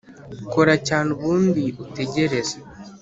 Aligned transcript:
kora 0.51 0.73
cyane 0.87 1.07
ubundi 1.17 1.63
utegereze 1.83 2.55